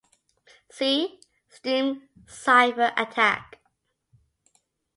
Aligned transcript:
"See" 0.71 1.19
stream 1.47 2.09
cipher 2.27 2.91
attack. 2.97 3.59